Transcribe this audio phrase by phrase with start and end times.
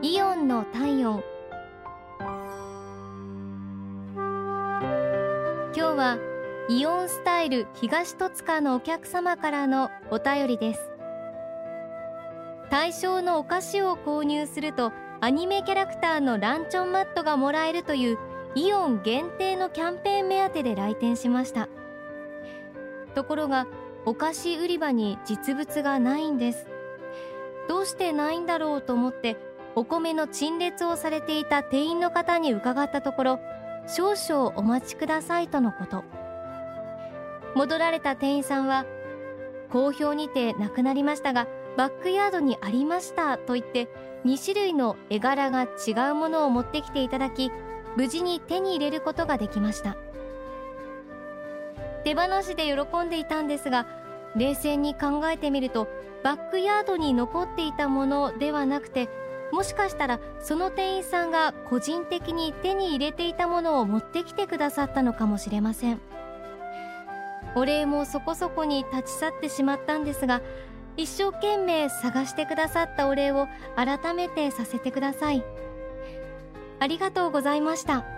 [0.00, 1.24] イオンの体温。
[4.14, 6.18] 今日は
[6.70, 10.92] イオンスタイル東戸塚のお客様からのお便りです。
[12.70, 18.18] 対象のお菓子を購入するとアニメキャラクターのランチョンマットがもらえるという
[18.54, 21.68] イオン限定のキャンペーン目当てで来店しました。
[23.16, 23.66] ところが
[24.04, 26.68] お菓子売り場に実物がないんです。
[27.68, 29.36] どうしてないんだろうと思って
[29.74, 33.40] お米の陳列をされていた店員の方に伺ったところ
[33.86, 36.04] 少々お待ちくださいとのこと。
[37.54, 38.84] 戻られた店員さんは
[39.70, 43.88] 好評にてなくなりましたがバックヤードにありましたと言って
[44.24, 47.50] 2種類の絵柄が違うものを持ってきていただき
[47.96, 49.96] 無事に手に入れることができました。
[52.04, 53.86] 手放しで喜んでいたんですが
[54.36, 55.88] 冷静に考えてみると
[56.22, 59.08] バックヤードに残っていたものではなくて
[59.52, 66.00] もしかしたらその店員さんが個人的に手に入れていたものを持ってきてくださったのかもしれません。
[67.54, 70.42] お礼もそこそこに立ち去ってしまったんですが
[70.96, 75.44] 一生懸命探してくださったお礼を改めてさせてください。
[76.80, 78.17] ありがとうございました。